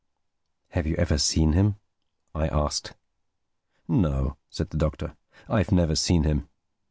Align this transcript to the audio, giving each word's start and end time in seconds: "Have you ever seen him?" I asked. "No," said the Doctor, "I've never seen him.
"Have 0.69 0.87
you 0.87 0.95
ever 0.95 1.19
seen 1.19 1.53
him?" 1.53 1.75
I 2.33 2.47
asked. 2.47 2.93
"No," 3.87 4.35
said 4.49 4.71
the 4.71 4.77
Doctor, 4.77 5.15
"I've 5.47 5.71
never 5.71 5.93
seen 5.95 6.23
him. 6.23 6.47